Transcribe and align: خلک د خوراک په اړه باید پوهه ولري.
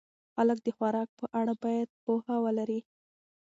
خلک 0.35 0.57
د 0.63 0.67
خوراک 0.77 1.09
په 1.19 1.25
اړه 1.39 1.53
باید 1.63 1.89
پوهه 2.05 2.35
ولري. 2.45 2.79